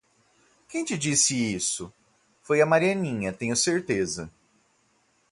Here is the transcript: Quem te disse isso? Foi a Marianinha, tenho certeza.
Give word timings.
Quem 0.67 0.83
te 0.83 0.97
disse 0.97 1.35
isso? 1.53 1.93
Foi 2.41 2.59
a 2.59 2.65
Marianinha, 2.65 3.31
tenho 3.31 3.55
certeza. 3.55 4.33